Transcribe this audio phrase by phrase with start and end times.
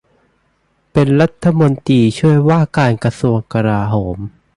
[0.93, 4.17] เป็นรัฐมนตรีช่วยว่าการกระทรวงกลาโหม